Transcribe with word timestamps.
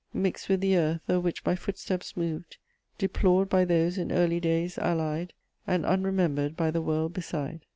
Mix'd 0.15 0.49
with 0.49 0.61
the 0.61 0.75
earth 0.77 1.01
o'er 1.11 1.19
which 1.19 1.45
my 1.45 1.53
footsteps 1.55 2.17
moved;........ 2.17 2.57
Deplored 2.97 3.49
by 3.49 3.65
those 3.65 3.99
in 3.99 4.11
early 4.11 4.39
days 4.39 4.79
allied, 4.79 5.31
And 5.67 5.85
unremembered 5.85 6.57
by 6.57 6.71
the 6.71 6.81
world 6.81 7.13
beside. 7.13 7.67